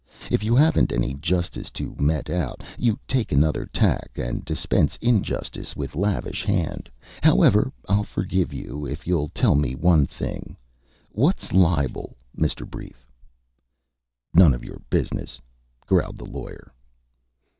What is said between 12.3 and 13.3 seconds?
Mr. Brief?"